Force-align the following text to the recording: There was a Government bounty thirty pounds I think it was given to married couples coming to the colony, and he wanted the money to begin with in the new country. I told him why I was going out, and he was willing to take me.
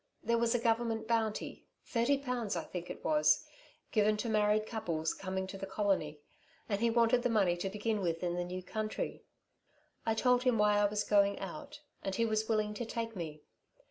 There 0.23 0.39
was 0.39 0.55
a 0.55 0.59
Government 0.59 1.07
bounty 1.07 1.67
thirty 1.85 2.17
pounds 2.17 2.55
I 2.55 2.63
think 2.63 2.89
it 2.89 3.05
was 3.05 3.45
given 3.91 4.17
to 4.17 4.29
married 4.29 4.65
couples 4.65 5.13
coming 5.13 5.45
to 5.45 5.59
the 5.59 5.67
colony, 5.67 6.21
and 6.67 6.81
he 6.81 6.89
wanted 6.89 7.21
the 7.21 7.29
money 7.29 7.55
to 7.57 7.69
begin 7.69 8.01
with 8.01 8.23
in 8.23 8.33
the 8.33 8.43
new 8.43 8.63
country. 8.63 9.21
I 10.03 10.15
told 10.15 10.41
him 10.41 10.57
why 10.57 10.79
I 10.79 10.85
was 10.85 11.03
going 11.03 11.37
out, 11.37 11.81
and 12.01 12.15
he 12.15 12.25
was 12.25 12.49
willing 12.49 12.73
to 12.73 12.83
take 12.87 13.15
me. 13.15 13.43